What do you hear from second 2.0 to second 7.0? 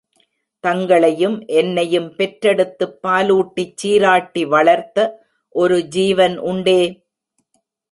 பெற்றெடுத்துப் பாலூட்டிச் சீராட்டி வளர்த்த ஒரு ஜீவன் உண்டே!